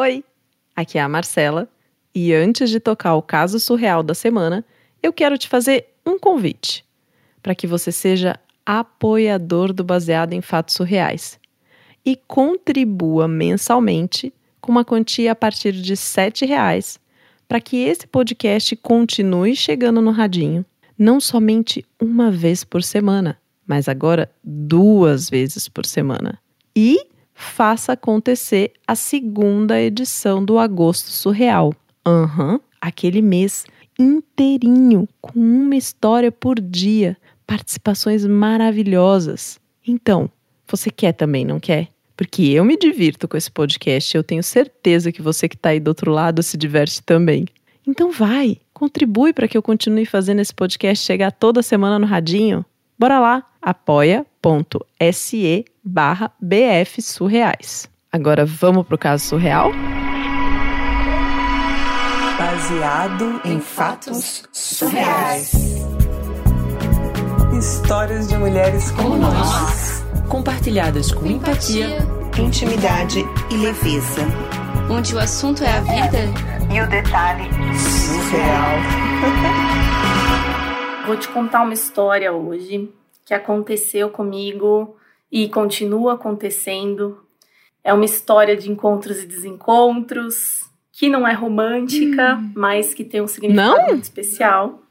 [0.00, 0.22] Oi,
[0.76, 1.68] aqui é a Marcela
[2.14, 4.64] e antes de tocar o caso surreal da semana,
[5.02, 6.84] eu quero te fazer um convite
[7.42, 11.40] para que você seja apoiador do Baseado em Fatos Surreais
[12.06, 17.00] e contribua mensalmente com uma quantia a partir de R$ reais
[17.48, 20.64] para que esse podcast continue chegando no radinho,
[20.96, 23.36] não somente uma vez por semana,
[23.66, 26.38] mas agora duas vezes por semana.
[26.76, 27.00] E
[27.38, 31.72] faça acontecer a segunda edição do Agosto Surreal.
[32.04, 33.64] Aham, uhum, aquele mês
[33.96, 39.60] inteirinho, com uma história por dia, participações maravilhosas.
[39.86, 40.28] Então,
[40.66, 41.88] você quer também, não quer?
[42.16, 45.78] Porque eu me divirto com esse podcast eu tenho certeza que você que está aí
[45.78, 47.46] do outro lado se diverte também.
[47.86, 52.64] Então vai, contribui para que eu continue fazendo esse podcast chegar toda semana no radinho.
[52.98, 53.46] Bora lá,
[54.38, 57.88] apoia.se barra BF Surreais.
[58.10, 59.70] Agora vamos pro caso surreal?
[62.38, 65.52] Baseado em fatos surreais.
[67.58, 70.04] Histórias de mulheres como nós.
[70.28, 71.98] Compartilhadas com empatia,
[72.38, 74.22] intimidade e leveza.
[74.90, 76.18] Onde o assunto é a vida
[76.72, 77.44] e o detalhe
[77.76, 78.78] surreal.
[81.06, 82.90] Vou te contar uma história hoje
[83.28, 84.96] que aconteceu comigo
[85.30, 87.22] e continua acontecendo.
[87.84, 92.52] É uma história de encontros e desencontros, que não é romântica, hum.
[92.56, 93.86] mas que tem um significado não?
[93.88, 94.82] muito especial.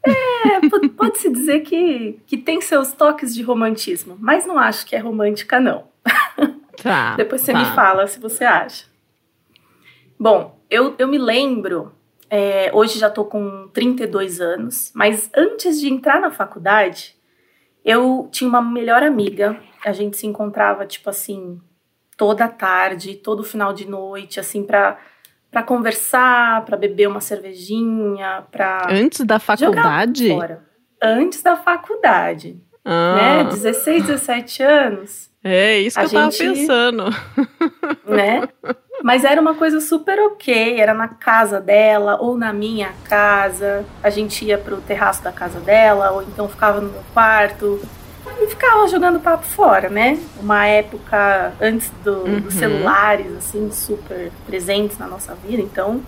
[0.00, 0.60] É,
[0.96, 5.58] pode-se dizer que, que tem seus toques de romantismo, mas não acho que é romântica,
[5.58, 5.88] não.
[6.82, 7.58] Tá, Depois você tá.
[7.58, 8.84] me fala se você acha.
[10.20, 11.90] Bom, eu, eu me lembro,
[12.28, 17.15] é, hoje já tô com 32 anos, mas antes de entrar na faculdade,
[17.86, 21.60] eu tinha uma melhor amiga, a gente se encontrava, tipo assim,
[22.16, 24.98] toda tarde, todo final de noite, assim, pra,
[25.52, 28.88] pra conversar, pra beber uma cervejinha, pra.
[28.90, 30.28] Antes da faculdade?
[31.00, 32.60] Antes da faculdade.
[32.84, 33.44] Ah.
[33.44, 33.44] Né?
[33.44, 35.30] 16, 17 anos.
[35.44, 37.04] É isso que eu gente, tava pensando.
[38.04, 38.48] Né?
[39.02, 43.84] Mas era uma coisa super ok, era na casa dela ou na minha casa.
[44.02, 47.80] A gente ia pro terraço da casa dela, ou então ficava no meu quarto.
[48.38, 50.18] E ficava jogando papo fora, né?
[50.38, 52.40] Uma época antes do, uhum.
[52.40, 55.62] dos celulares, assim, super presentes na nossa vida.
[55.62, 56.02] Então,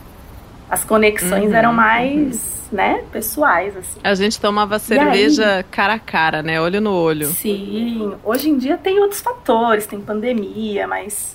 [0.68, 1.54] as conexões uhum.
[1.54, 4.00] eram mais, né, pessoais, assim.
[4.04, 6.60] A gente tomava cerveja aí, cara a cara, né?
[6.60, 7.28] Olho no olho.
[7.28, 8.14] Sim.
[8.22, 11.34] Hoje em dia tem outros fatores, tem pandemia, mas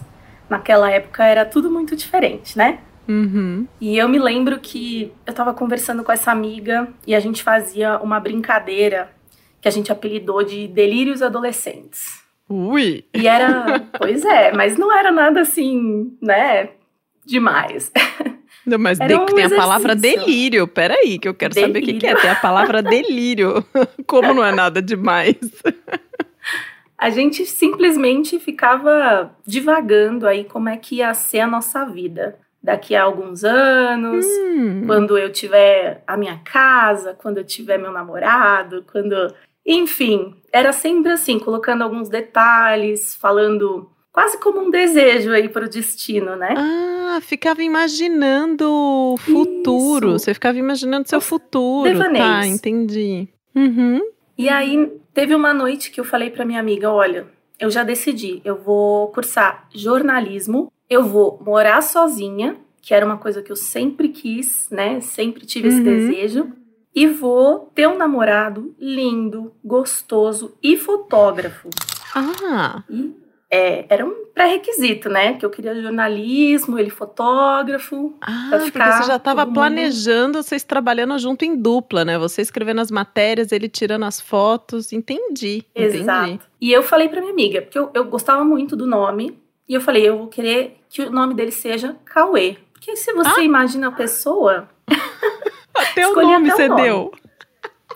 [0.53, 2.80] naquela época era tudo muito diferente, né?
[3.08, 3.68] Uhum.
[3.81, 7.97] E eu me lembro que eu tava conversando com essa amiga e a gente fazia
[7.97, 9.09] uma brincadeira
[9.59, 12.22] que a gente apelidou de delírios adolescentes.
[12.47, 13.03] Ui!
[13.13, 16.69] E era, pois é, mas não era nada assim, né,
[17.25, 17.92] demais.
[18.66, 20.68] Não, mas de, um tem a palavra delírio.
[20.68, 21.74] Peraí, que eu quero delírio.
[21.74, 22.16] saber o que, que é.
[22.16, 23.66] Tem a palavra delírio.
[24.08, 25.36] Como não é nada demais?
[27.03, 32.96] a gente simplesmente ficava divagando aí como é que ia ser a nossa vida daqui
[32.96, 34.84] a alguns anos, hum.
[34.86, 39.36] quando eu tiver a minha casa, quando eu tiver meu namorado, quando.
[39.66, 45.69] Enfim, era sempre assim, colocando alguns detalhes, falando quase como um desejo aí para o
[45.69, 46.53] destino, né?
[46.56, 50.16] Ah, ficava imaginando o futuro.
[50.16, 50.19] Isso.
[50.19, 51.84] Você ficava imaginando seu futuro.
[51.84, 52.28] Devaneios.
[52.28, 53.28] Tá, entendi.
[53.53, 54.00] Uhum.
[54.38, 57.28] E aí teve uma noite que eu falei para minha amiga, olha,
[57.59, 63.41] eu já decidi, eu vou cursar jornalismo, eu vou morar sozinha, que era uma coisa
[63.41, 65.00] que eu sempre quis, né?
[65.00, 65.74] Sempre tive uhum.
[65.74, 66.51] esse desejo.
[66.96, 71.69] E vou ter um namorado lindo, gostoso e fotógrafo.
[72.13, 72.84] Ah!
[72.88, 73.23] E
[73.53, 75.36] é, era um pré-requisito, né?
[75.36, 78.12] Que eu queria jornalismo, ele fotógrafo.
[78.19, 82.18] Ah, porque você já estava planejando vocês trabalhando junto em dupla, né?
[82.18, 84.92] Você escrevendo as matérias, ele tirando as fotos.
[84.92, 85.63] Entendi.
[85.75, 86.30] Exato.
[86.30, 86.44] Entendi.
[86.59, 89.38] E eu falei para minha amiga, porque eu, eu gostava muito do nome,
[89.69, 92.57] e eu falei, eu vou querer que o nome dele seja Cauê.
[92.74, 93.44] Porque se você ah?
[93.44, 94.68] imagina a pessoa.
[95.75, 96.81] até o nome até você nome.
[96.81, 97.12] deu.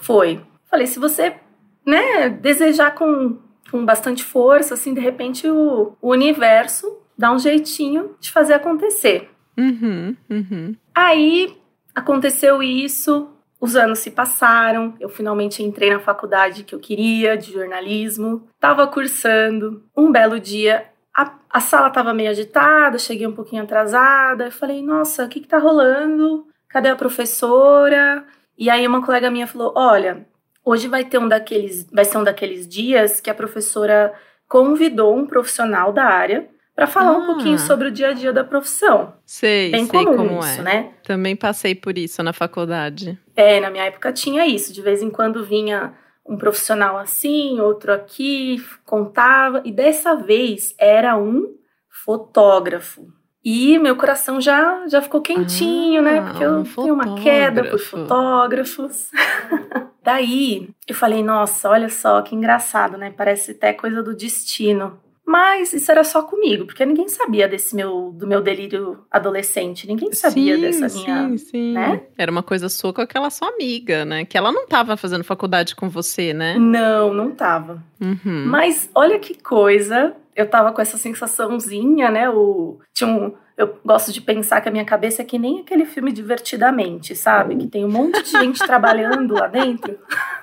[0.02, 0.40] Foi.
[0.70, 1.36] Falei, se você
[1.84, 8.16] né, desejar com com bastante força, assim, de repente o, o universo dá um jeitinho
[8.20, 9.30] de fazer acontecer.
[9.58, 10.76] Uhum, uhum.
[10.94, 11.58] Aí
[11.96, 13.30] aconteceu isso,
[13.60, 18.86] os anos se passaram, eu finalmente entrei na faculdade que eu queria, de jornalismo, estava
[18.88, 19.84] cursando.
[19.96, 20.86] Um belo dia,
[21.16, 25.40] a, a sala estava meio agitada, cheguei um pouquinho atrasada, eu falei, nossa, o que
[25.40, 26.46] está rolando?
[26.70, 28.24] Cadê a professora?
[28.56, 30.28] E aí uma colega minha falou, olha,
[30.68, 34.14] Hoje vai ter um daqueles, vai ser um daqueles dias que a professora
[34.50, 37.18] convidou um profissional da área para falar Ah.
[37.20, 39.14] um pouquinho sobre o dia a dia da profissão.
[39.26, 40.64] Sei, Bem sei como isso, é.
[40.64, 40.92] né?
[41.04, 43.18] Também passei por isso na faculdade.
[43.34, 44.74] É, na minha época tinha isso.
[44.74, 45.94] De vez em quando vinha
[46.26, 49.62] um profissional assim, outro aqui, contava.
[49.64, 51.56] E dessa vez era um
[51.90, 53.08] fotógrafo.
[53.44, 56.20] E meu coração já, já ficou quentinho, né?
[56.20, 58.78] Ah, Porque eu um tenho uma queda por fotógrafo.
[58.78, 59.10] fotógrafos.
[60.04, 63.14] Daí eu falei, nossa, olha só que engraçado, né?
[63.16, 65.00] Parece até coisa do destino.
[65.28, 69.86] Mas isso era só comigo, porque ninguém sabia desse meu do meu delírio adolescente.
[69.86, 71.74] Ninguém sabia sim, dessa sim, minha sim.
[71.74, 72.02] né?
[72.18, 74.24] Era uma coisa sua com aquela sua amiga, né?
[74.24, 76.58] Que ela não tava fazendo faculdade com você, né?
[76.58, 77.84] Não, não tava.
[78.00, 78.46] Uhum.
[78.46, 82.30] Mas olha que coisa, eu tava com essa sensaçãozinha, né?
[82.30, 85.84] O, tinha um, eu gosto de pensar que a minha cabeça é que nem aquele
[85.84, 87.56] filme Divertidamente, sabe?
[87.56, 90.00] Que tem um monte de gente trabalhando lá dentro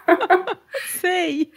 [0.99, 1.53] Sei.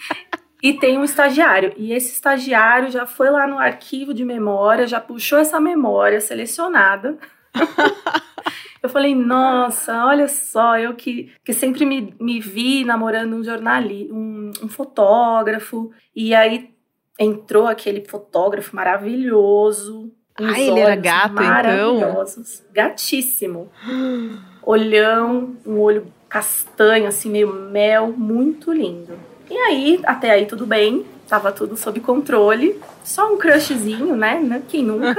[0.62, 1.74] e tem um estagiário.
[1.78, 7.18] E esse estagiário já foi lá no arquivo de memória, já puxou essa memória selecionada.
[8.84, 14.14] Eu falei, nossa, olha só, eu que, que sempre me, me vi namorando um jornalista,
[14.14, 16.77] um, um fotógrafo, e aí
[17.18, 20.12] entrou aquele fotógrafo maravilhoso.
[20.40, 21.46] uns Ah, ele era olhos gato, então?
[21.46, 23.70] maravilhosos, Gatíssimo.
[24.64, 29.14] Olhão, um olho castanho, assim, meio mel, muito lindo.
[29.50, 34.40] E aí, até aí tudo bem, tava tudo sob controle, só um crushzinho, né?
[34.40, 34.62] né?
[34.68, 35.16] Quem nunca?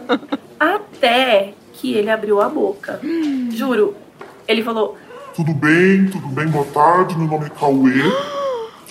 [0.58, 2.98] Até que ele abriu a boca.
[3.52, 3.94] Juro,
[4.46, 4.96] ele falou:
[5.34, 7.92] Tudo bem, tudo bem, boa tarde, meu nome é Cauê.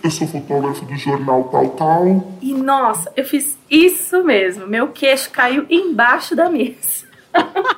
[0.04, 2.38] Eu sou fotógrafo do jornal Tal Tal.
[2.42, 4.68] E nossa, eu fiz isso mesmo.
[4.68, 7.08] Meu queixo caiu embaixo da mesa.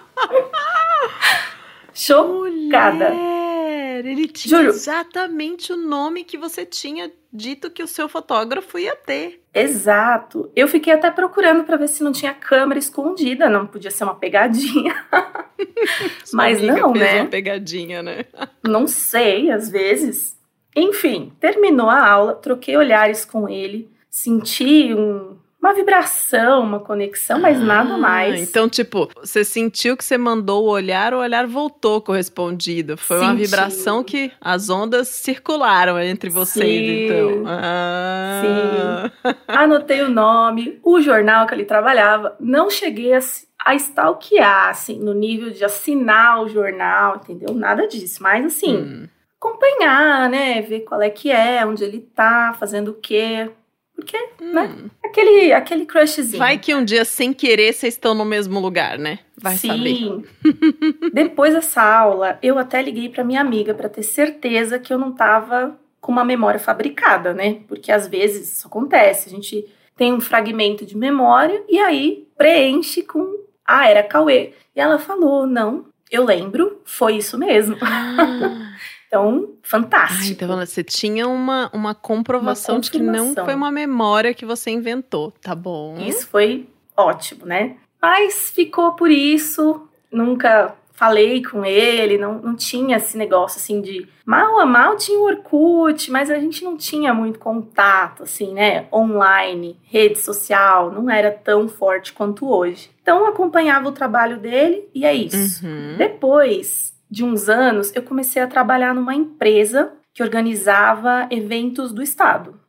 [1.94, 3.10] Chocada.
[3.10, 4.70] Mulher, ele tinha Juro.
[4.70, 9.42] exatamente o nome que você tinha dito que o seu fotógrafo ia ter.
[9.54, 10.50] Exato.
[10.56, 14.16] Eu fiquei até procurando pra ver se não tinha câmera escondida, não podia ser uma
[14.16, 14.96] pegadinha.
[16.24, 17.22] Sua Mas amiga não, fez né?
[17.22, 18.26] uma pegadinha, né?
[18.64, 20.39] Não sei, às vezes.
[20.80, 27.60] Enfim, terminou a aula, troquei olhares com ele, senti um- uma vibração, uma conexão, mas
[27.60, 28.40] nada Ah, mais.
[28.50, 32.96] Então, tipo, você sentiu que você mandou o olhar, o olhar voltou correspondido.
[32.96, 33.44] Foi uma Senti.
[33.44, 37.06] vibração que as ondas circularam entre vocês, Sim.
[37.08, 37.44] então.
[37.46, 39.12] Ah.
[39.48, 42.36] Anotei o nome, o jornal que ele trabalhava.
[42.40, 43.20] Não cheguei a,
[43.66, 47.54] a stalkear, assim, no nível de assinar o jornal, entendeu?
[47.54, 48.24] Nada disso.
[48.24, 49.08] Mas, assim, Hum.
[49.40, 50.62] Acompanhar, né?
[50.62, 53.50] Ver qual é que é, onde ele tá, fazendo o quê.
[53.96, 54.76] Porque, né?
[54.78, 54.90] Hum.
[55.04, 56.38] Aquele, aquele crushzinho.
[56.38, 59.20] Vai que um dia, sem querer, vocês estão no mesmo lugar, né?
[59.38, 59.96] Vai saber.
[59.96, 60.24] Sim.
[61.14, 65.12] Depois dessa aula, eu até liguei pra minha amiga pra ter certeza que eu não
[65.12, 67.60] tava com uma memória fabricada, né?
[67.68, 69.66] Porque às vezes isso acontece, a gente
[69.98, 73.38] tem um fragmento de memória e aí preenche com
[73.68, 74.54] ah, era Cauê.
[74.74, 77.76] E ela falou: "Não, eu lembro, foi isso mesmo".
[77.82, 78.66] Ah.
[79.10, 80.32] Então, fantástico.
[80.32, 84.70] então você tinha uma, uma comprovação Uma de que não foi uma memória que você
[84.70, 85.98] inventou, tá bom?
[85.98, 87.78] Isso foi ótimo, né?
[88.00, 94.08] Mas ficou por isso, nunca falei com ele, não, não tinha esse negócio assim de
[94.26, 98.86] mal a mal tinha o Orkut, mas a gente não tinha muito contato, assim, né?
[98.94, 102.92] Online, rede social, não era tão forte quanto hoje.
[103.02, 105.66] Então acompanhava o trabalho dele e é isso.
[105.66, 105.96] Uhum.
[105.98, 112.60] Depois de uns anos, eu comecei a trabalhar numa empresa que organizava eventos do estado.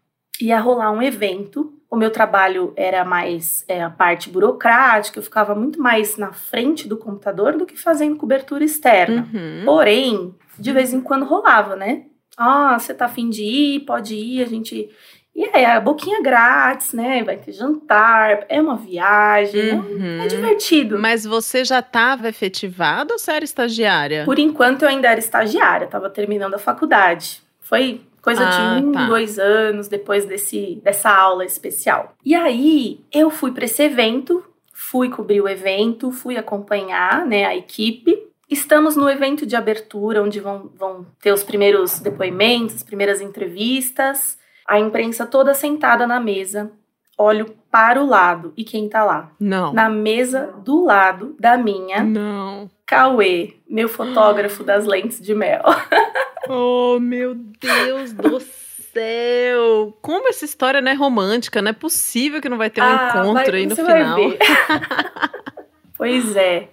[0.41, 1.75] Ia rolar um evento.
[1.91, 6.87] O meu trabalho era mais é, a parte burocrática, eu ficava muito mais na frente
[6.87, 9.29] do computador do que fazendo cobertura externa.
[9.33, 9.65] Uhum.
[9.65, 12.05] Porém, de vez em quando rolava, né?
[12.37, 13.81] Ah, você tá afim de ir?
[13.81, 14.89] Pode ir, a gente.
[15.35, 17.23] E aí, a boquinha grátis, né?
[17.23, 20.23] Vai ter jantar, é uma viagem, é- Uhum.
[20.23, 20.99] é divertido.
[20.99, 24.25] Mas você já estava efetivada ou você era estagiária?
[24.25, 27.43] Por enquanto eu ainda era estagiária, estava terminando a faculdade.
[27.61, 29.07] Foi coisa Ah, de um, tá.
[29.07, 32.15] dois anos depois desse, dessa aula especial.
[32.25, 34.45] E aí eu fui para esse evento,
[34.75, 38.27] fui cobrir o evento, fui acompanhar né, a equipe.
[38.51, 44.37] Estamos no evento de abertura, onde vão, vão ter os primeiros depoimentos, as primeiras entrevistas.
[44.71, 46.71] A imprensa toda sentada na mesa.
[47.19, 48.53] Olho para o lado.
[48.57, 49.33] E quem tá lá?
[49.39, 49.73] Não.
[49.73, 52.71] Na mesa do lado da minha, Não.
[52.87, 55.63] Cauê, meu fotógrafo das lentes de mel.
[56.53, 59.97] Oh, meu Deus do céu!
[60.03, 61.63] Como essa história não é romântica?
[61.63, 64.19] Não é possível que não vai ter um Ah, encontro vai- aí no final.
[65.97, 66.69] pois é.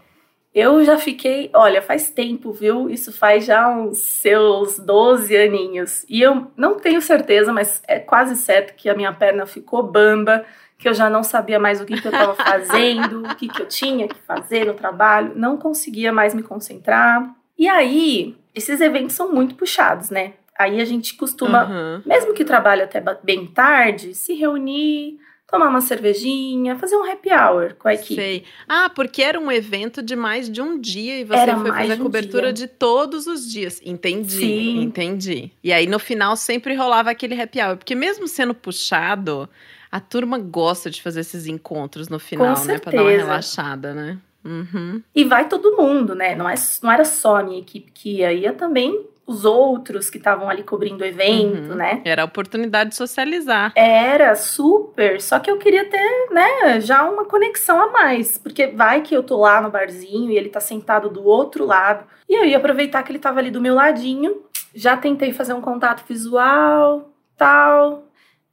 [0.60, 2.90] Eu já fiquei, olha, faz tempo, viu?
[2.90, 6.04] Isso faz já uns seus 12 aninhos.
[6.10, 10.44] E eu não tenho certeza, mas é quase certo que a minha perna ficou bamba,
[10.76, 13.62] que eu já não sabia mais o que, que eu estava fazendo, o que, que
[13.62, 17.36] eu tinha que fazer no trabalho, não conseguia mais me concentrar.
[17.56, 20.34] E aí, esses eventos são muito puxados, né?
[20.58, 22.02] Aí a gente costuma, Aham.
[22.04, 27.74] mesmo que trabalhe até bem tarde, se reunir, tomar uma cervejinha, fazer um happy hour
[27.75, 28.16] com a equipe.
[28.16, 28.44] Sei.
[28.68, 31.94] Ah, porque era um evento de mais de um dia e você Era foi fazer
[31.94, 32.68] um cobertura dia.
[32.68, 33.82] de todos os dias.
[33.86, 34.82] Entendi, Sim.
[34.82, 35.51] entendi.
[35.63, 39.50] E aí no final sempre rolava aquele happy hour, porque mesmo sendo puxado,
[39.89, 44.18] a turma gosta de fazer esses encontros no final, né, Pra dar uma relaxada, né?
[44.44, 45.01] Uhum.
[45.16, 46.36] E vai todo mundo, né?
[46.36, 50.18] Não, é, não era só a minha equipe que ia, ia também os outros que
[50.18, 51.76] estavam ali cobrindo o evento, Uhum.
[51.76, 52.02] né?
[52.06, 53.74] Era a oportunidade de socializar.
[53.76, 59.02] Era super, só que eu queria ter, né, já uma conexão a mais, porque vai
[59.02, 62.46] que eu tô lá no barzinho e ele tá sentado do outro lado, e eu
[62.46, 64.44] ia aproveitar que ele tava ali do meu ladinho,
[64.74, 68.06] já tentei fazer um contato visual, tal,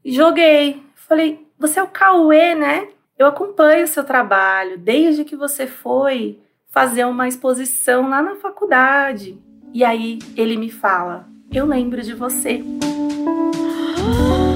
[0.04, 0.83] e joguei.
[0.95, 2.88] Falei, você é o Cauê, né?
[3.16, 6.40] Eu acompanho o seu trabalho desde que você foi
[6.71, 9.38] fazer uma exposição lá na faculdade.
[9.75, 12.62] E aí ele me fala, eu lembro de você.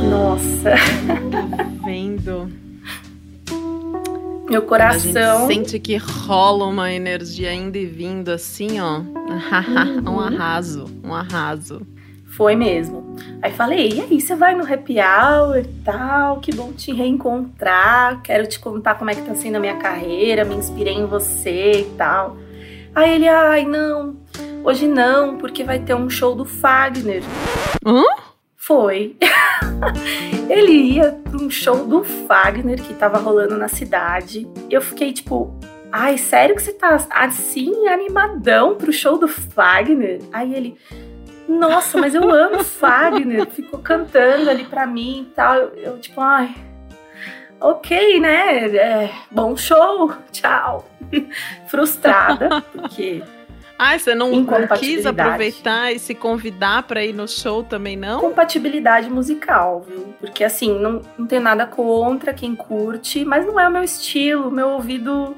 [0.08, 0.74] Nossa.
[1.84, 2.48] Vendo.
[4.48, 5.48] Meu A coração.
[5.48, 9.00] gente sente que rola uma energia indo e vindo assim, ó.
[9.28, 10.14] Uhum.
[10.14, 11.82] um arraso, um arraso.
[12.28, 13.16] Foi mesmo.
[13.42, 16.38] Aí falei, e aí, você vai no happy hour e tal?
[16.40, 18.22] Que bom te reencontrar.
[18.22, 20.44] Quero te contar como é que tá sendo a minha carreira.
[20.44, 22.36] Me inspirei em você e tal.
[22.94, 24.16] Aí ele, ai, não.
[24.68, 27.22] Hoje não, porque vai ter um show do Fagner.
[27.86, 28.02] Hã?
[28.54, 29.16] Foi.
[30.46, 34.46] ele ia pra um show do Fagner que tava rolando na cidade.
[34.68, 35.58] Eu fiquei tipo,
[35.90, 40.20] ai, sério que você tá assim animadão pro show do Fagner?
[40.34, 40.76] Aí ele,
[41.48, 43.46] nossa, mas eu amo Fagner.
[43.46, 45.54] Ficou cantando ali pra mim e tal.
[45.54, 46.54] Eu, eu, tipo, ai,
[47.58, 48.66] ok, né?
[48.66, 50.86] É, bom show, tchau.
[51.68, 53.22] Frustrada, porque
[53.78, 54.44] Ai, você não
[54.78, 58.20] quis aproveitar e se convidar pra ir no show também, não?
[58.20, 60.14] compatibilidade musical, viu?
[60.20, 64.50] Porque assim, não, não tem nada contra quem curte, mas não é o meu estilo,
[64.50, 65.36] meu ouvido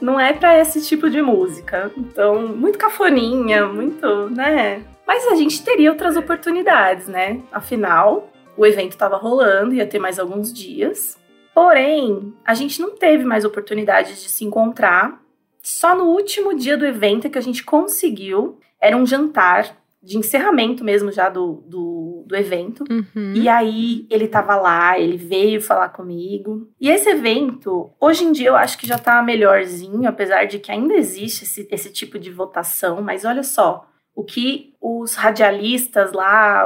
[0.00, 1.90] não é pra esse tipo de música.
[1.96, 4.82] Então, muito cafoninha, muito, né?
[5.06, 7.40] Mas a gente teria outras oportunidades, né?
[7.52, 11.18] Afinal, o evento tava rolando, ia ter mais alguns dias.
[11.54, 15.20] Porém, a gente não teve mais oportunidade de se encontrar.
[15.62, 18.58] Só no último dia do evento que a gente conseguiu.
[18.80, 22.84] Era um jantar de encerramento mesmo já do, do, do evento.
[22.90, 23.34] Uhum.
[23.34, 26.68] E aí ele tava lá, ele veio falar comigo.
[26.80, 30.72] E esse evento, hoje em dia eu acho que já tá melhorzinho, apesar de que
[30.72, 36.64] ainda existe esse, esse tipo de votação, mas olha só, o que os radialistas lá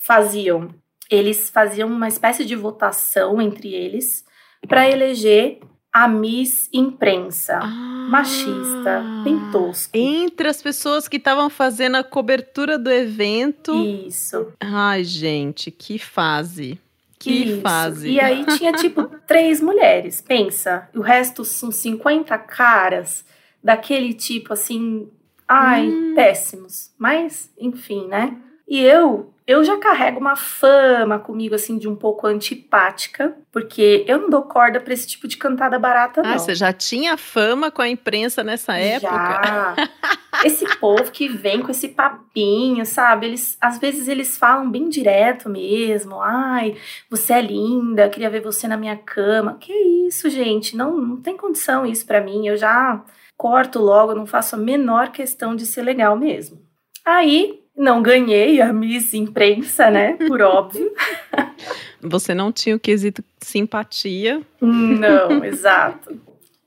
[0.00, 0.68] faziam?
[1.10, 4.24] Eles faziam uma espécie de votação entre eles
[4.68, 5.60] para eleger
[5.92, 7.58] a Miss Imprensa.
[7.62, 8.08] Ah.
[8.10, 9.90] Machista, bem tosco.
[9.96, 13.72] Entre as pessoas que estavam fazendo a cobertura do evento.
[14.06, 14.48] Isso.
[14.60, 16.78] Ai, gente, que fase.
[17.18, 17.60] Que Isso.
[17.60, 18.08] fase.
[18.10, 20.88] E aí tinha, tipo, três mulheres, pensa.
[20.94, 23.24] O resto são 50 caras
[23.62, 25.08] daquele tipo, assim,
[25.46, 26.14] ai, Hum.
[26.16, 26.90] péssimos.
[26.98, 28.36] Mas, enfim, né?
[28.70, 34.16] E eu, eu já carrego uma fama comigo, assim, de um pouco antipática, porque eu
[34.20, 36.30] não dou corda pra esse tipo de cantada barata, não.
[36.30, 39.10] Ah, você já tinha fama com a imprensa nessa época?
[39.12, 39.74] Já.
[40.44, 43.26] Esse povo que vem com esse papinho, sabe?
[43.26, 46.20] Eles, às vezes eles falam bem direto mesmo.
[46.20, 46.76] Ai,
[47.10, 49.58] você é linda, queria ver você na minha cama.
[49.60, 49.72] Que
[50.06, 50.76] isso, gente?
[50.76, 52.46] Não, não tem condição isso pra mim.
[52.46, 53.02] Eu já
[53.36, 56.62] corto logo, não faço a menor questão de ser legal mesmo.
[57.04, 60.14] Aí, não ganhei a Miss Imprensa, né?
[60.26, 60.92] Por óbvio.
[62.02, 64.40] Você não tinha o quesito simpatia.
[64.60, 66.18] Não, exato.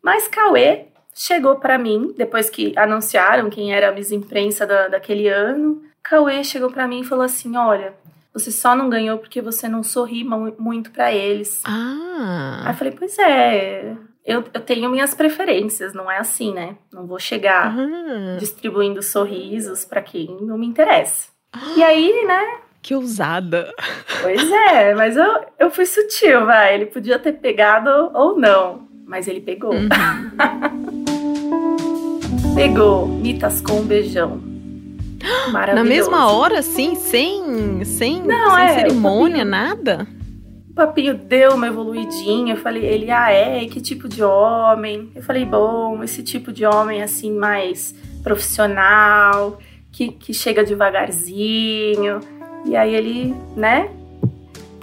[0.02, 5.28] Mas Cauê chegou pra mim, depois que anunciaram quem era a Miss Imprensa da, daquele
[5.28, 5.82] ano.
[6.04, 7.94] Cauê chegou pra mim e falou assim: Olha,
[8.34, 11.62] você só não ganhou porque você não sorri mu- muito pra eles.
[11.66, 12.66] Aí Ah.
[12.68, 13.96] eu falei: Pois é,
[14.26, 16.78] eu, eu tenho minhas preferências, não é assim, né?
[16.92, 18.38] Não vou chegar ah.
[18.40, 21.28] distribuindo sorrisos pra quem não me interessa.
[21.76, 22.60] E aí, né?
[22.84, 23.74] Que ousada.
[24.22, 26.76] Pois é, mas eu, eu fui sutil, vai.
[26.76, 29.74] Ele podia ter pegado ou não, mas ele pegou.
[29.74, 29.88] Uhum.
[32.54, 34.40] Pegou, me tascou um beijão.
[35.52, 35.74] Maravilhoso.
[35.82, 40.06] Na mesma hora, assim, sem, sem, Não, sem é, cerimônia, nada?
[40.74, 42.56] O papinho deu uma evoluidinha.
[42.56, 43.64] Eu falei, ele, ah, é?
[43.68, 45.12] Que tipo de homem?
[45.14, 49.60] Eu falei, bom, esse tipo de homem, assim, mais profissional,
[49.92, 52.22] que, que chega devagarzinho.
[52.66, 53.92] E aí ele, né?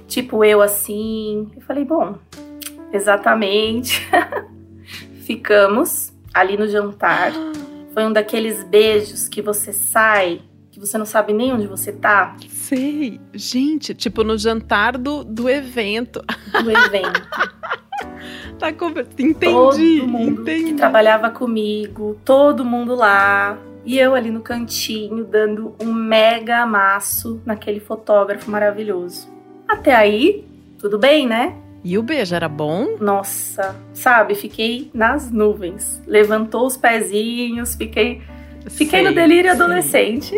[0.06, 1.50] Tipo eu, assim.
[1.56, 2.14] Eu falei, bom,
[2.92, 4.08] exatamente.
[5.26, 7.32] Ficamos ali no jantar.
[7.92, 10.40] Foi um daqueles beijos que você sai,
[10.80, 12.36] que você não sabe nem onde você tá.
[12.48, 13.20] Sei.
[13.34, 16.24] Gente, tipo no jantar do, do evento.
[16.62, 17.28] Do evento.
[18.58, 19.20] tá conversando.
[19.20, 20.00] Entendi.
[20.00, 20.64] Todo mundo entendi.
[20.64, 23.58] que trabalhava comigo, todo mundo lá.
[23.84, 29.28] E eu ali no cantinho, dando um mega amasso naquele fotógrafo maravilhoso.
[29.66, 30.46] Até aí,
[30.78, 31.56] tudo bem, né?
[31.82, 32.96] E o beijo era bom?
[33.00, 36.02] Nossa, sabe, fiquei nas nuvens.
[36.06, 38.20] Levantou os pezinhos, fiquei,
[38.68, 39.60] fiquei no delírio sei.
[39.62, 40.34] adolescente.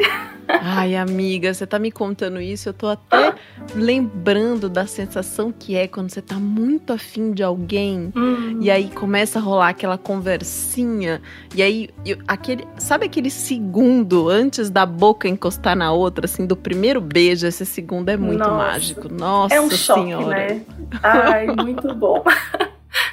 [0.49, 3.33] Ai, amiga, você tá me contando isso, eu tô até
[3.75, 8.91] lembrando da sensação que é quando você tá muito afim de alguém Hum, e aí
[8.91, 11.23] começa a rolar aquela conversinha
[11.55, 16.57] e aí eu- aquele, sabe aquele segundo antes da boca encostar na outra, assim, do
[16.57, 18.53] primeiro beijo, esse segundo é muito Nossa.
[18.53, 19.09] mágico.
[19.09, 20.29] Nossa é um choque, senhora.
[20.37, 20.61] né?
[21.03, 22.23] Ai, muito bom.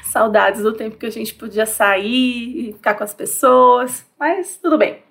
[0.10, 4.78] Saudades do tempo que a gente podia sair e ficar com as pessoas, mas tudo
[4.78, 5.04] bem.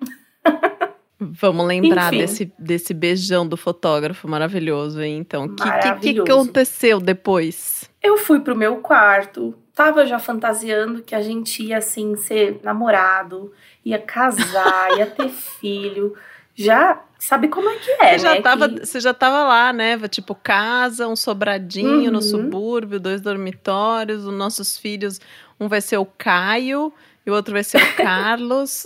[1.19, 2.21] Vamos lembrar Enfim.
[2.21, 5.17] desse, desse beijão do fotógrafo maravilhoso, hein?
[5.17, 7.89] Então, o que, que, aconteceu depois?
[8.01, 13.51] Eu fui pro meu quarto, tava já fantasiando que a gente ia assim ser namorado,
[13.83, 15.27] ia casar, ia ter
[15.59, 16.15] filho.
[16.63, 18.41] Já sabe como é que é, você, já né?
[18.41, 19.97] tava, Que- você já tava lá, né?
[20.07, 22.21] Tipo, casa, um sobradinho no Uhum.
[22.21, 25.19] subúrbio, dois dormitórios, os nossos filhos,
[25.59, 26.93] um vai ser o Caio
[27.25, 28.85] e o outro vai ser o Carlos.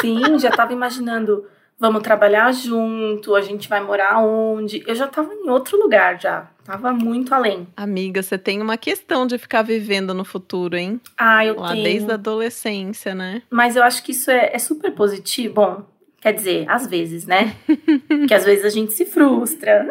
[0.00, 1.46] Sim, já tava imaginando,
[1.78, 4.82] vamos trabalhar junto, a gente vai morar onde?
[4.86, 7.68] Eu já tava em outro lugar já, tava muito além.
[7.76, 11.00] Amiga, você tem uma questão de ficar vivendo no futuro, hein?
[11.16, 11.82] Ah, eu Lá tenho.
[11.82, 13.42] desde a adolescência, né?
[13.50, 15.54] Mas eu acho que isso é, é super positivo.
[15.54, 15.86] Bom,
[16.20, 17.56] quer dizer, às vezes, né?
[18.28, 19.90] que às vezes a gente se frustra.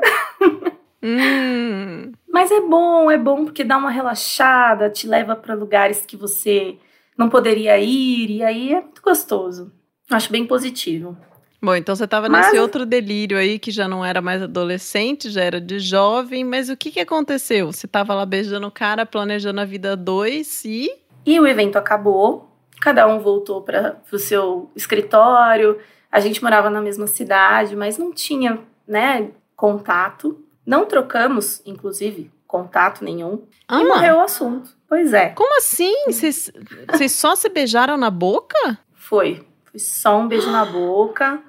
[1.01, 6.17] Hum, Mas é bom, é bom porque dá uma relaxada, te leva para lugares que
[6.17, 6.75] você
[7.17, 9.71] não poderia ir, e aí é muito gostoso.
[10.09, 11.17] Acho bem positivo.
[11.61, 15.29] Bom, então você tava Mas- nesse outro delírio aí que já não era mais adolescente,
[15.29, 17.71] já era de jovem, mas o que que aconteceu?
[17.71, 20.89] Você tava lá beijando o cara, planejando a vida dois e.
[21.25, 25.77] E o evento acabou, cada um voltou para o seu escritório.
[26.11, 30.43] A gente morava na mesma cidade, mas não tinha, né, contato.
[30.65, 33.43] Não trocamos, inclusive, contato nenhum.
[33.67, 34.75] Ah, E morreu o assunto.
[34.87, 35.93] Pois é, como assim?
[36.07, 36.51] Vocês
[36.91, 38.79] vocês só se beijaram na boca?
[38.93, 39.45] foi.
[39.69, 41.43] Foi só um beijo na boca.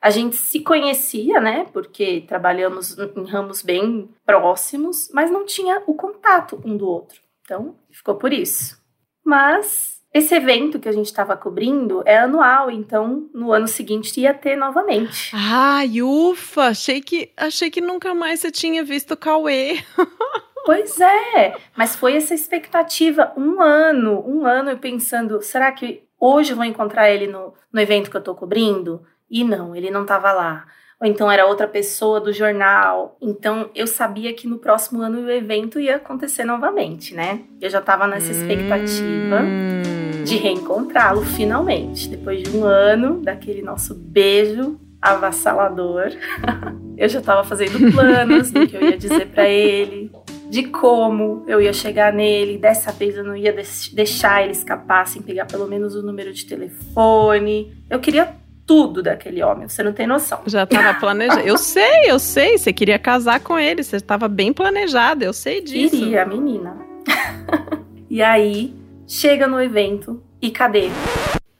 [0.00, 1.66] A gente se conhecia, né?
[1.74, 7.20] Porque trabalhamos em ramos bem próximos, mas não tinha o contato um do outro.
[7.42, 8.80] Então, ficou por isso.
[9.22, 14.32] Mas esse evento que a gente estava cobrindo é anual, então no ano seguinte ia
[14.32, 15.30] ter novamente.
[15.34, 16.68] Ai, ufa!
[16.68, 19.78] Achei que, achei que nunca mais você tinha visto o Cauê.
[20.64, 26.50] Pois é, mas foi essa expectativa, um ano, um ano eu pensando, será que hoje
[26.50, 29.00] eu vou encontrar ele no, no evento que eu tô cobrindo?
[29.30, 30.66] E não, ele não tava lá.
[31.00, 33.16] Ou então era outra pessoa do jornal.
[33.20, 37.42] Então eu sabia que no próximo ano o evento ia acontecer novamente, né?
[37.60, 39.95] Eu já tava nessa expectativa Hum.
[40.26, 46.10] De reencontrá-lo finalmente, depois de um ano daquele nosso beijo avassalador.
[46.98, 50.10] eu já tava fazendo planos do que eu ia dizer pra ele,
[50.50, 52.58] de como eu ia chegar nele.
[52.58, 56.32] Dessa vez eu não ia deix- deixar ele escapar sem pegar pelo menos o número
[56.32, 57.72] de telefone.
[57.88, 58.34] Eu queria
[58.66, 60.40] tudo daquele homem, você não tem noção.
[60.46, 61.40] Já tava planejado.
[61.42, 62.58] Eu sei, eu sei.
[62.58, 63.84] Você queria casar com ele.
[63.84, 65.24] Você estava bem planejada.
[65.24, 65.96] Eu sei disso.
[65.96, 66.76] Queria, menina.
[68.10, 68.74] e aí,
[69.06, 70.88] chega no evento e cadê?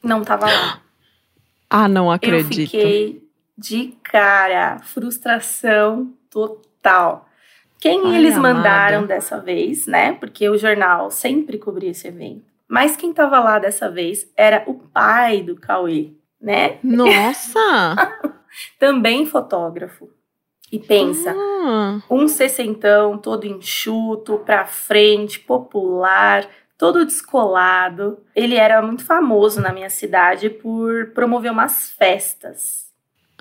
[0.03, 0.81] Não tava lá.
[1.69, 2.71] Ah, não Eu acredito.
[2.71, 3.29] fiquei
[3.59, 7.29] de cara, frustração total.
[7.81, 8.55] Quem Ai, eles amada.
[8.55, 10.13] mandaram dessa vez, né?
[10.13, 12.45] Porque o jornal sempre cobria esse evento.
[12.69, 16.79] Mas quem tava lá dessa vez era o pai do Cauê, né?
[16.85, 17.59] Nossa!
[18.79, 20.09] Também fotógrafo.
[20.71, 26.47] E pensa, Ah, um sessentão, todo enxuto, pra frente, popular,
[26.79, 28.19] todo descolado.
[28.35, 32.85] Ele era muito famoso na minha cidade por promover umas festas.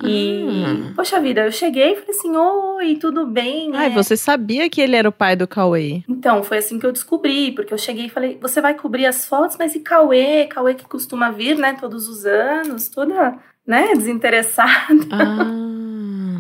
[0.04, 0.44] E,
[0.90, 0.94] Ah.
[0.94, 3.72] poxa vida, eu cheguei e falei assim: Oi, tudo bem?
[3.74, 3.90] Ai, É.
[3.90, 6.04] você sabia que ele era o pai do Cauê?
[6.10, 9.26] Então, foi assim que eu descobri, porque eu cheguei e falei: Você vai cobrir as
[9.26, 10.48] fotos, mas e Cauê?
[10.48, 14.94] Cauê que costuma vir, né, todos os anos, toda, né, desinteressada.
[15.14, 15.75] Ah.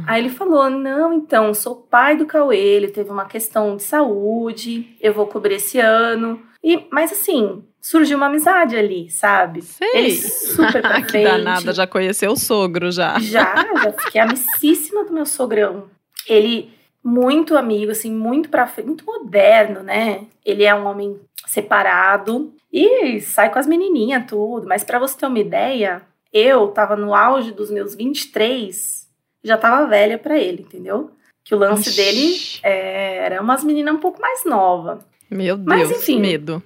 [0.07, 4.95] Aí ele falou: Não, então, sou pai do Cauê, ele teve uma questão de saúde,
[5.01, 6.41] eu vou cobrir esse ano.
[6.63, 9.61] E, mas assim, surgiu uma amizade ali, sabe?
[9.61, 9.89] Sei.
[9.93, 11.23] Ele super pra que frente.
[11.23, 13.19] danada, já conheceu o sogro já.
[13.19, 15.85] Já, já fiquei amicíssima do meu sogrão.
[16.27, 20.25] Ele muito amigo, assim, muito pra frente, muito moderno, né?
[20.43, 24.67] Ele é um homem separado e sai com as menininhas, tudo.
[24.67, 26.01] Mas para você ter uma ideia,
[26.33, 29.04] eu tava no auge dos meus 23,
[29.45, 31.11] já tava velha para ele, entendeu?
[31.43, 34.99] Que o lance dele é, era umas meninas um pouco mais novas.
[35.29, 36.19] Meu Deus, Mas, enfim.
[36.19, 36.61] medo.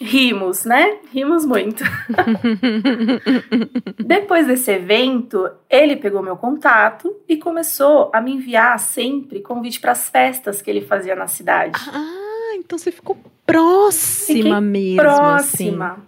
[0.00, 0.98] Rimos, né?
[1.12, 1.84] Rimos muito.
[4.04, 9.92] Depois desse evento, ele pegou meu contato e começou a me enviar sempre convite para
[9.92, 11.78] as festas que ele fazia na cidade.
[11.88, 13.16] ah, então você ficou
[13.46, 15.98] próxima Fiquei mesmo, Próxima.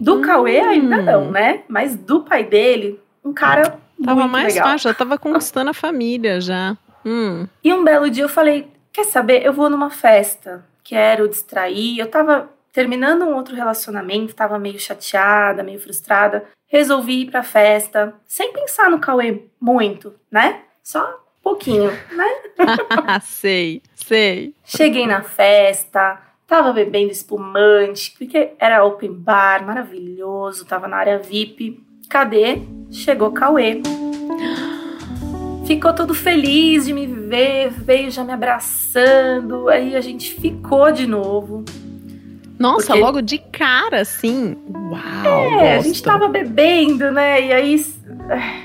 [0.00, 0.22] Do Hum.
[0.22, 1.64] Cauê ainda não, né?
[1.68, 3.78] Mas do pai dele, um cara assim.
[4.04, 4.68] Tava muito mais legal.
[4.68, 6.76] fácil, já tava conquistando a família já.
[7.04, 7.46] Hum.
[7.62, 9.44] E um belo dia eu falei: quer saber?
[9.44, 11.98] Eu vou numa festa, quero distrair.
[11.98, 16.44] Eu tava terminando um outro relacionamento, tava meio chateada, meio frustrada.
[16.66, 20.62] Resolvi ir pra festa, sem pensar no Cauê muito, né?
[20.82, 22.26] Só um pouquinho, né?
[23.22, 24.54] sei, sei.
[24.64, 31.91] Cheguei na festa, tava bebendo espumante, porque era open bar, maravilhoso, tava na área VIP.
[32.16, 32.58] Cadê?
[32.90, 33.80] Chegou Cauê.
[35.64, 41.06] Ficou todo feliz de me ver, veio já me abraçando, aí a gente ficou de
[41.06, 41.64] novo.
[42.58, 44.54] Nossa, Porque- logo de cara, assim.
[44.74, 45.00] Uau,
[45.62, 45.88] É, a gosto.
[45.88, 47.46] gente tava bebendo, né?
[47.46, 47.86] E aí,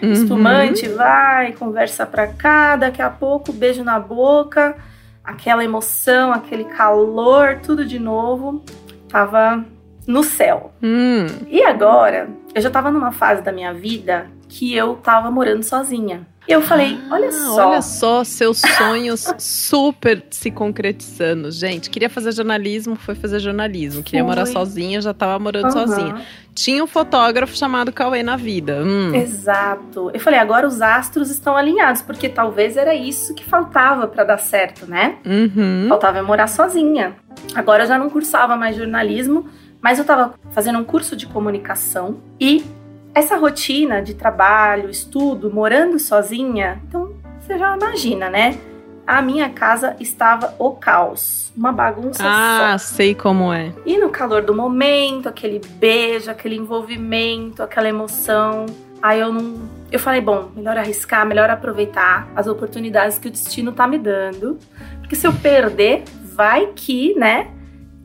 [0.04, 0.12] Uhum.
[0.12, 4.76] espumante vai, conversa pra cá, daqui a pouco, beijo na boca,
[5.24, 8.62] aquela emoção, aquele calor, tudo de novo.
[9.08, 9.64] Tava
[10.08, 10.72] no céu.
[10.82, 11.26] Hum.
[11.50, 16.26] E agora, eu já tava numa fase da minha vida que eu tava morando sozinha.
[16.48, 17.68] E eu falei, olha Ah, só.
[17.70, 21.52] Olha só, seus sonhos super se concretizando.
[21.52, 24.02] Gente, queria fazer jornalismo, foi fazer jornalismo.
[24.02, 24.30] Queria Foi.
[24.30, 25.72] morar sozinha, já tava morando Aham.
[25.88, 26.16] sozinha.
[26.56, 28.82] Tinha um fotógrafo chamado Cauê na vida.
[28.82, 29.14] Hum.
[29.14, 30.10] Exato.
[30.14, 34.38] Eu falei, agora os astros estão alinhados, porque talvez era isso que faltava pra dar
[34.40, 35.18] certo, né?
[35.26, 35.88] Uhum.
[35.90, 37.14] Faltava eu morar sozinha.
[37.56, 39.48] Agora eu já não cursava mais jornalismo,
[39.82, 42.66] mas eu tava fazendo um curso de comunicação e
[43.14, 48.58] essa rotina de trabalho, estudo, morando sozinha, então você já imagina, né?
[49.06, 52.96] A minha casa estava o caos, uma bagunça Ah, só.
[52.96, 53.72] sei como é.
[53.86, 58.66] E no calor do momento, aquele beijo, aquele envolvimento, aquela emoção,
[59.02, 59.62] aí eu não,
[59.92, 64.60] eu falei, bom, melhor arriscar, melhor aproveitar as oportunidades que o destino tá me dando,
[65.00, 66.04] porque se eu perder,
[66.36, 67.48] vai que, né?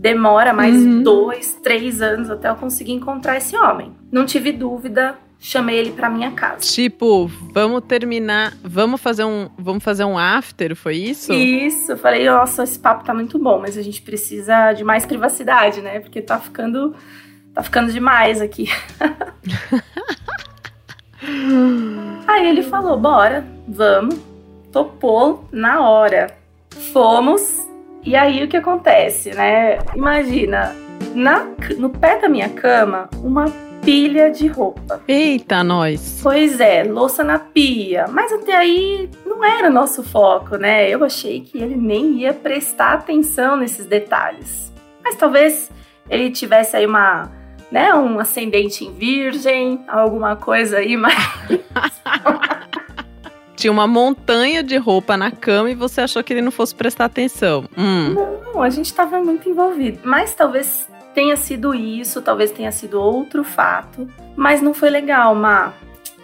[0.02, 1.04] Demora mais Uhum.
[1.04, 3.92] dois, três anos até eu conseguir encontrar esse homem.
[4.10, 6.56] Não tive dúvida, chamei ele pra minha casa.
[6.58, 11.32] Tipo, vamos terminar, vamos fazer um, vamos fazer um after, foi isso?
[11.32, 15.06] Isso, eu falei, nossa, esse papo tá muito bom, mas a gente precisa de mais
[15.06, 16.00] privacidade, né?
[16.00, 16.96] Porque tá ficando,
[17.54, 18.68] tá ficando demais aqui.
[22.26, 24.18] Aí ele falou, bora, vamos,
[24.72, 26.36] topou na hora.
[26.92, 27.68] Fomos,
[28.04, 29.78] e aí o que acontece, né?
[29.94, 30.74] Imagina,
[31.14, 31.46] na,
[31.78, 33.46] no pé da minha cama, uma
[33.84, 35.00] pilha de roupa.
[35.06, 36.20] Eita, nós.
[36.22, 38.06] Pois é, louça na pia.
[38.08, 40.88] Mas até aí não era o nosso foco, né?
[40.88, 44.72] Eu achei que ele nem ia prestar atenção nesses detalhes.
[45.02, 45.70] Mas talvez
[46.08, 47.30] ele tivesse aí uma,
[47.70, 51.14] né, um ascendente em virgem, alguma coisa aí, mas
[53.62, 57.04] Tinha uma montanha de roupa na cama e você achou que ele não fosse prestar
[57.04, 57.68] atenção.
[57.78, 58.12] Hum.
[58.12, 60.00] não, a gente tava muito envolvido.
[60.02, 64.10] Mas talvez tenha sido isso, talvez tenha sido outro fato.
[64.34, 65.72] Mas não foi legal, Ma.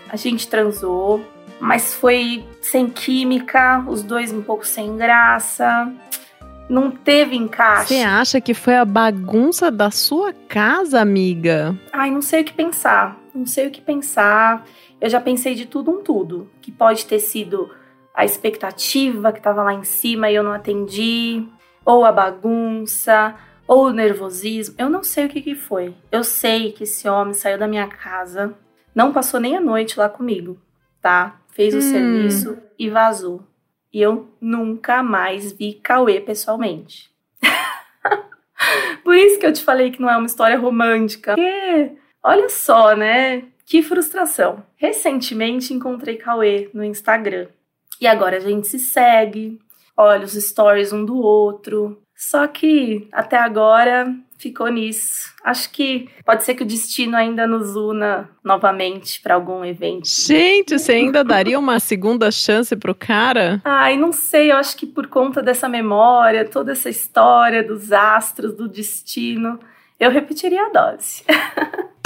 [0.08, 1.24] A gente transou,
[1.60, 5.92] mas foi sem química, os dois um pouco sem graça.
[6.68, 7.94] Não teve encaixe.
[7.94, 11.78] Você acha que foi a bagunça da sua casa, amiga?
[11.92, 13.16] Ai, não sei o que pensar.
[13.32, 14.66] Não sei o que pensar.
[15.00, 16.50] Eu já pensei de tudo um tudo.
[16.60, 17.70] Que pode ter sido
[18.14, 21.46] a expectativa que tava lá em cima e eu não atendi,
[21.84, 23.34] ou a bagunça,
[23.66, 24.74] ou o nervosismo.
[24.78, 25.94] Eu não sei o que, que foi.
[26.10, 28.54] Eu sei que esse homem saiu da minha casa,
[28.94, 30.58] não passou nem a noite lá comigo,
[31.00, 31.40] tá?
[31.52, 31.82] Fez o Hum.
[31.82, 33.42] serviço e vazou.
[33.92, 37.10] E eu nunca mais vi Cauê pessoalmente.
[39.04, 41.34] Por isso que eu te falei que não é uma história romântica.
[41.36, 43.44] Porque, olha só, né?
[43.68, 44.64] Que frustração.
[44.76, 47.48] Recentemente encontrei Cauê no Instagram.
[48.00, 49.58] E agora a gente se segue,
[49.94, 52.00] olha os stories um do outro.
[52.16, 55.34] Só que até agora ficou nisso.
[55.44, 60.08] Acho que pode ser que o destino ainda nos una novamente para algum evento.
[60.08, 63.60] Gente, você ainda daria uma segunda chance pro cara?
[63.64, 68.54] Ai, não sei, eu acho que por conta dessa memória, toda essa história dos astros,
[68.54, 69.60] do destino,
[70.00, 71.22] eu repetiria a dose.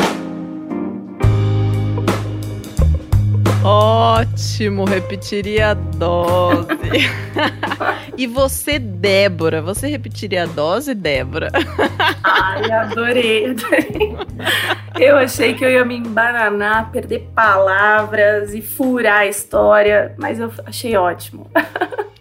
[3.64, 6.66] Ótimo, repetiria a dose.
[8.18, 11.48] e você, Débora, você repetiria a dose, Débora?
[12.24, 14.16] Ai, adorei, adorei.
[14.98, 20.52] Eu achei que eu ia me embananar, perder palavras e furar a história, mas eu
[20.66, 21.48] achei ótimo.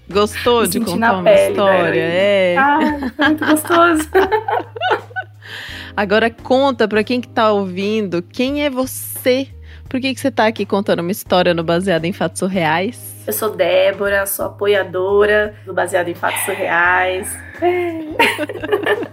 [0.07, 2.01] Gostou de contar uma pele história?
[2.01, 2.55] É.
[2.57, 2.79] Ah,
[3.15, 4.09] foi muito gostoso.
[5.97, 9.47] Agora conta pra quem que tá ouvindo, quem é você?
[9.91, 13.13] Por que, que você tá aqui contando uma história no baseado em fatos reais?
[13.27, 17.29] Eu sou Débora, sou apoiadora do Baseado em Fatos Surreais.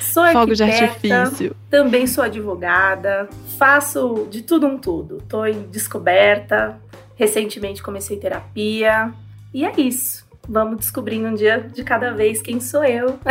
[0.00, 1.56] Sou Fogo de artifício.
[1.68, 5.18] também sou advogada, faço de tudo um tudo.
[5.28, 6.76] Tô em descoberta,
[7.16, 9.12] recentemente comecei terapia
[9.52, 10.24] e é isso.
[10.48, 13.18] Vamos descobrindo um dia de cada vez quem sou eu.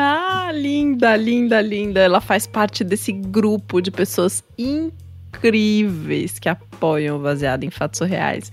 [0.00, 1.98] Ah, linda, linda, linda.
[1.98, 5.07] Ela faz parte desse grupo de pessoas incríveis
[5.40, 8.52] que apoiam o baseado em fatos reais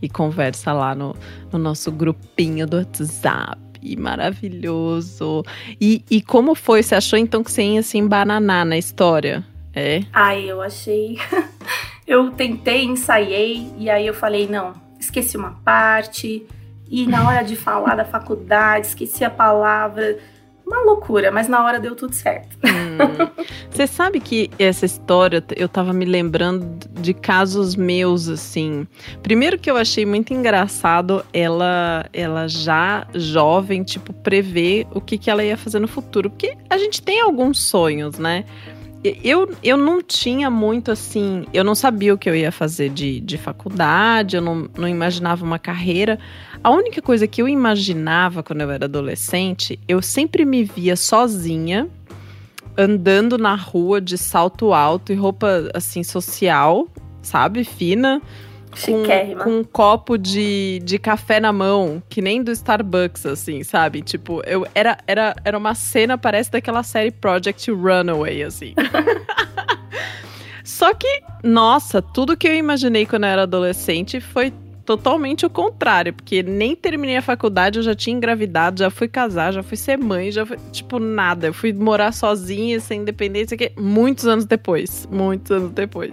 [0.00, 1.14] e conversa lá no,
[1.52, 3.60] no nosso grupinho do WhatsApp.
[3.98, 5.44] Maravilhoso.
[5.80, 6.82] E, e como foi?
[6.82, 9.44] Você achou então que você ia se embananar na história?
[9.74, 10.02] É?
[10.12, 11.18] Ai, eu achei.
[12.06, 16.46] eu tentei, ensaiei, e aí eu falei, não, esqueci uma parte.
[16.88, 20.18] E na hora de falar da faculdade, esqueci a palavra.
[20.66, 22.56] Uma loucura, mas na hora deu tudo certo.
[22.64, 23.28] Hum.
[23.70, 28.86] Você sabe que essa história, eu tava me lembrando de casos meus, assim.
[29.22, 35.30] Primeiro que eu achei muito engraçado ela, ela já jovem, tipo, prever o que, que
[35.30, 36.30] ela ia fazer no futuro.
[36.30, 38.44] Porque a gente tem alguns sonhos, né?
[39.04, 43.18] Eu, eu não tinha muito assim, eu não sabia o que eu ia fazer de,
[43.18, 46.20] de faculdade, eu não, não imaginava uma carreira.
[46.64, 51.88] A única coisa que eu imaginava quando eu era adolescente, eu sempre me via sozinha,
[52.78, 56.86] andando na rua de salto alto e roupa assim social,
[57.20, 57.64] sabe?
[57.64, 58.22] Fina.
[58.86, 59.04] Com,
[59.44, 64.00] com um copo de, de café na mão, que nem do Starbucks, assim, sabe?
[64.00, 68.74] Tipo, eu era, era, era uma cena, parece daquela série Project Runaway, assim.
[70.64, 74.50] Só que, nossa, tudo que eu imaginei quando eu era adolescente foi
[74.84, 79.52] totalmente o contrário, porque nem terminei a faculdade, eu já tinha engravidado, já fui casar,
[79.52, 81.46] já fui ser mãe, já fui, tipo, nada.
[81.48, 86.12] Eu fui morar sozinha, sem independência, que muitos anos depois, muitos anos depois.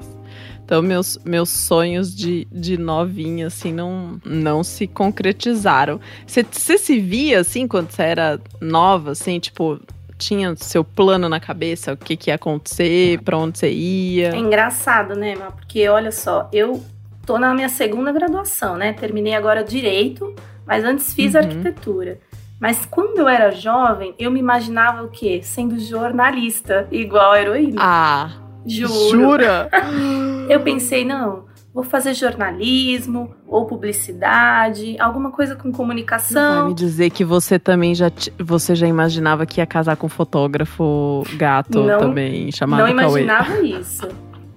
[0.64, 6.00] Então, meus, meus sonhos de, de novinha, assim, não, não se concretizaram.
[6.28, 9.80] Você se via, assim, quando você era nova, assim, tipo,
[10.16, 14.30] tinha seu plano na cabeça, o que, que ia acontecer, pra onde você ia?
[14.30, 15.36] É engraçado, né?
[15.56, 16.84] Porque olha só, eu
[17.30, 18.92] tô na minha segunda graduação, né?
[18.92, 20.34] Terminei agora direito,
[20.66, 21.42] mas antes fiz Uhum.
[21.42, 22.18] arquitetura.
[22.60, 25.40] Mas quando eu era jovem, eu me imaginava o quê?
[25.44, 27.76] Sendo jornalista, igual a heroína.
[27.80, 28.32] Ah,
[28.66, 29.10] Juro.
[29.12, 29.70] jura?
[30.50, 36.68] Eu pensei, não, vou fazer jornalismo ou publicidade, alguma coisa com Vai comunicação.
[36.70, 41.24] me dizer que você também já, você já imaginava que ia casar com um fotógrafo
[41.38, 43.22] gato Não- também, chamado Não Cauê.
[43.22, 44.08] imaginava isso.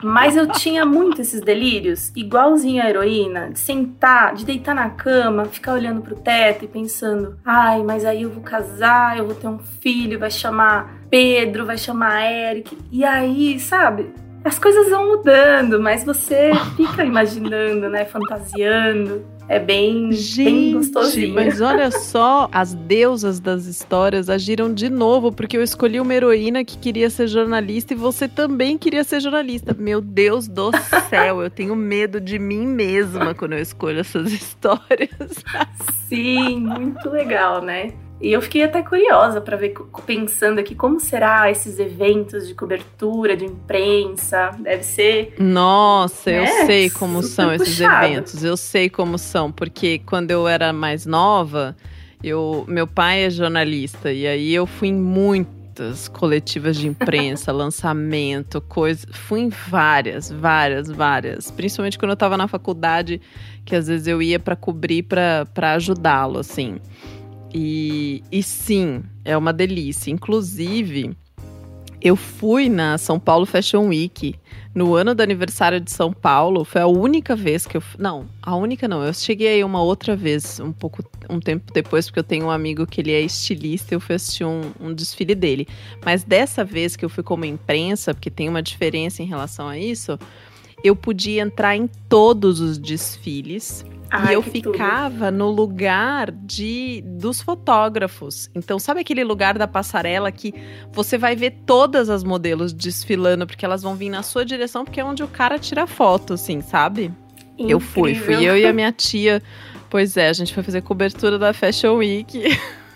[0.02, 5.44] Mas eu tinha muito esses delírios, igualzinho a heroína, de sentar, de deitar na cama,
[5.44, 9.46] ficar olhando pro teto e pensando: ai, mas aí eu vou casar, eu vou ter
[9.46, 12.76] um filho, vai chamar Pedro, vai chamar Eric.
[12.90, 14.12] E aí, sabe?
[14.44, 18.04] As coisas vão mudando, mas você fica imaginando, né?
[18.04, 19.24] Fantasiando.
[19.48, 21.34] É bem, bem Gente, gostosinho.
[21.34, 26.64] mas olha só, as deusas das histórias agiram de novo, porque eu escolhi uma heroína
[26.64, 29.74] que queria ser jornalista e você também queria ser jornalista.
[29.78, 30.70] Meu Deus do
[31.10, 35.10] céu, eu tenho medo de mim mesma quando eu escolho essas histórias.
[36.08, 37.92] Sim, muito legal, né?
[38.22, 39.74] E eu fiquei até curiosa para ver,
[40.06, 44.50] pensando aqui, como será esses eventos de cobertura, de imprensa?
[44.60, 45.34] Deve ser.
[45.40, 48.06] Nossa, eu É, sei como super são esses puxado.
[48.06, 48.44] eventos.
[48.44, 51.76] Eu sei como são, porque quando eu era mais nova,
[52.22, 58.60] eu, meu pai é jornalista e aí eu fui em muitas coletivas de imprensa, lançamento,
[58.60, 61.50] coisa, fui em várias, várias, várias.
[61.50, 63.20] Principalmente quando eu tava na faculdade,
[63.64, 66.76] que às vezes eu ia para cobrir para ajudá-lo, assim.
[67.54, 70.10] E, e sim, é uma delícia.
[70.10, 71.16] Inclusive,
[72.00, 74.34] eu fui na São Paulo Fashion Week
[74.74, 76.64] no ano do aniversário de São Paulo.
[76.64, 77.82] Foi a única vez que eu.
[77.98, 79.04] Não, a única não.
[79.04, 82.50] Eu cheguei aí uma outra vez, um pouco, um tempo depois, porque eu tenho um
[82.50, 85.68] amigo que ele é estilista e eu fui assistir um, um desfile dele.
[86.04, 89.78] Mas dessa vez que eu fui como imprensa, porque tem uma diferença em relação a
[89.78, 90.18] isso,
[90.82, 94.72] eu podia entrar em todos os desfiles Ai, e eu que tudo.
[94.72, 98.50] ficava no lugar de dos fotógrafos.
[98.54, 100.52] Então, sabe aquele lugar da passarela que
[100.92, 105.00] você vai ver todas as modelos desfilando, porque elas vão vir na sua direção, porque
[105.00, 107.10] é onde o cara tira foto, assim, sabe?
[107.58, 108.36] Eu fui, Incrível.
[108.36, 109.42] fui eu e a minha tia.
[109.88, 112.42] Pois é, a gente foi fazer cobertura da Fashion Week.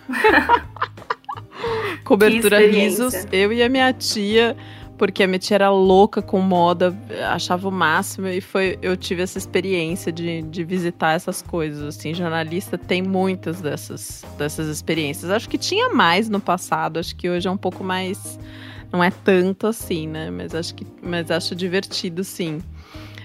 [2.04, 4.56] cobertura risos, eu e a minha tia,
[4.96, 6.96] porque a minha tia era louca com moda,
[7.30, 12.14] achava o máximo e foi eu tive essa experiência de, de visitar essas coisas, assim,
[12.14, 15.30] jornalista tem muitas dessas dessas experiências.
[15.30, 18.38] Acho que tinha mais no passado, acho que hoje é um pouco mais
[18.92, 20.30] não é tanto assim, né?
[20.30, 22.60] Mas acho que mas acho divertido sim.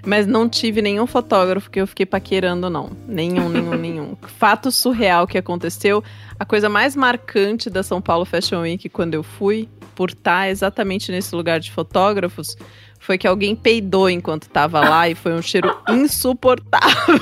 [0.06, 2.92] Mas não tive nenhum fotógrafo que eu fiquei paquerando, não.
[3.08, 4.18] Nenhum, nenhum, nenhum.
[4.22, 6.04] Fato surreal que aconteceu.
[6.40, 11.12] A coisa mais marcante da São Paulo Fashion Week quando eu fui, por estar exatamente
[11.12, 12.56] nesse lugar de fotógrafos,
[13.02, 17.20] foi que alguém peidou enquanto tava lá e foi um cheiro insuportável.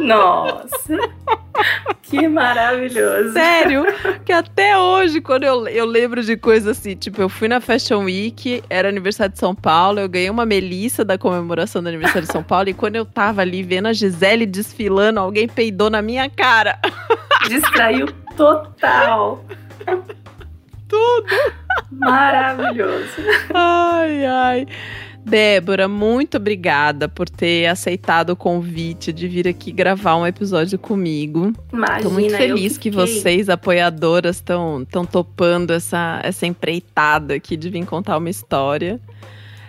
[0.00, 0.98] Nossa!
[2.02, 3.32] que maravilhoso.
[3.32, 3.84] Sério,
[4.24, 8.04] que até hoje, quando eu, eu lembro de coisas assim, tipo, eu fui na Fashion
[8.04, 12.32] Week, era aniversário de São Paulo, eu ganhei uma melissa da comemoração do aniversário de
[12.32, 16.28] São Paulo, e quando eu tava ali vendo a Gisele desfilando, alguém peidou na minha
[16.28, 16.78] cara.
[17.48, 19.44] Distraiu total.
[20.88, 21.26] Tudo.
[21.92, 23.12] Maravilhoso.
[23.52, 24.66] Ai, ai.
[25.24, 31.52] Débora, muito obrigada por ter aceitado o convite de vir aqui gravar um episódio comigo.
[31.70, 37.84] Imagina, Tô muito feliz que vocês, apoiadoras, estão topando essa, essa empreitada aqui de vir
[37.84, 38.98] contar uma história.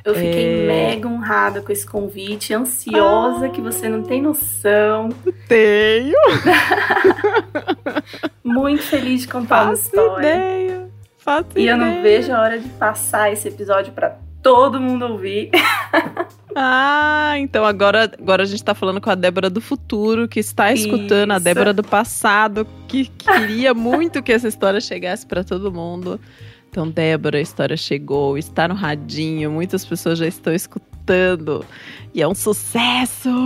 [0.05, 0.67] Eu fiquei É.
[0.67, 5.09] mega honrada com esse convite, ansiosa que você não tem noção.
[5.49, 6.15] Tenho,
[8.43, 10.35] Muito feliz de contar uma faço história.
[10.35, 10.68] ideia.
[11.29, 15.51] Faço E eu não vejo a hora de passar esse episódio pra todo mundo ouvir.
[16.55, 20.73] Ah, então agora, agora a gente tá falando com a Débora do futuro, que está
[20.73, 21.43] escutando, a Isso.
[21.43, 26.19] Débora do passado, que queria muito que essa história chegasse pra todo mundo.
[26.67, 30.88] Então, Débora, a história chegou, está no radinho, muitas pessoas já estão escutando.
[32.13, 33.29] E é um sucesso!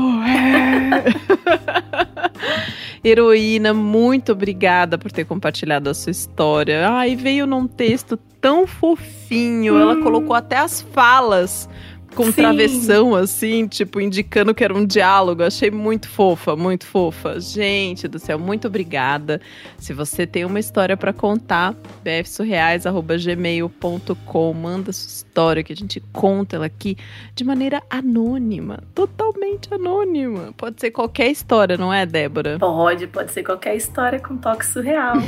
[3.03, 6.87] Heroína, muito obrigada por ter compartilhado a sua história.
[6.89, 9.77] Ai, veio num texto tão fofinho.
[9.77, 10.03] Ela Hum.
[10.03, 11.69] colocou até as falas
[12.13, 12.33] com Sim.
[12.33, 15.41] travessão, assim, tipo, indicando que era um diálogo.
[15.43, 17.37] Achei muito fofa, muito fofa.
[17.39, 19.41] Gente do céu, muito obrigada.
[19.77, 24.53] Se você tem uma história pra contar, bfsurreais.gmail.com.
[24.53, 26.95] Manda sua história que a gente conta ela aqui
[27.35, 28.83] de maneira anônima.
[28.93, 30.53] Totalmente anônima.
[30.55, 32.59] Pode ser qualquer história, não é, Débora?
[32.59, 35.15] Pode, pode ser qualquer história com toque surreal.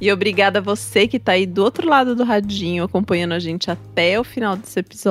[0.00, 3.70] E obrigada a você que tá aí do outro lado do radinho, acompanhando a gente
[3.70, 5.03] até o final desse episódio.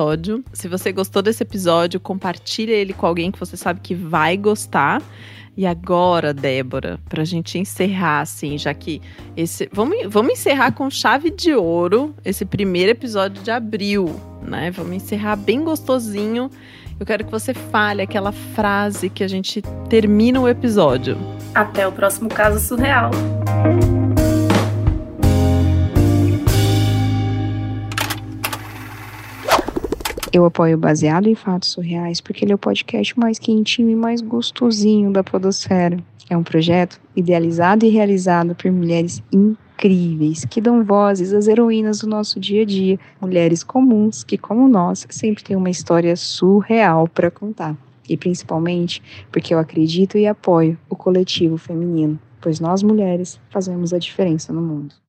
[0.53, 5.01] Se você gostou desse episódio, compartilha ele com alguém que você sabe que vai gostar.
[5.55, 8.99] E agora, Débora, pra gente encerrar, assim, já que
[9.37, 9.69] esse.
[9.71, 14.71] Vamos, vamos encerrar com chave de ouro esse primeiro episódio de abril, né?
[14.71, 16.49] Vamos encerrar bem gostosinho.
[16.99, 21.17] Eu quero que você fale aquela frase que a gente termina o episódio.
[21.53, 23.11] Até o próximo caso surreal.
[30.33, 34.19] Eu apoio Baseado em Fatos Surreais porque ele é o podcast mais quentinho e mais
[34.19, 35.97] gostosinho da Podosfera.
[36.27, 42.07] É um projeto idealizado e realizado por mulheres incríveis que dão vozes às heroínas do
[42.07, 47.29] nosso dia a dia, mulheres comuns que, como nós, sempre têm uma história surreal para
[47.29, 47.77] contar.
[48.09, 53.99] E principalmente porque eu acredito e apoio o coletivo feminino, pois nós mulheres fazemos a
[53.99, 55.02] diferença no mundo.